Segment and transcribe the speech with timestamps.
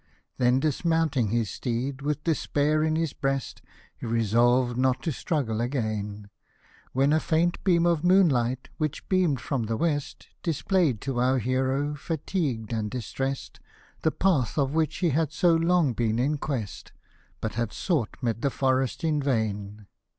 [0.39, 3.61] Then dismounting his steed with despair in his breast,
[3.95, 6.31] He resolved not to struggle again;
[6.91, 11.19] When a faint beam of moon light which beam'd from the west, Display 'd to
[11.19, 13.59] our hero, fatigu'd and distrest,
[14.01, 16.91] The path of which he had so long been in quest,
[17.39, 19.85] But had sought mid the forest in vain.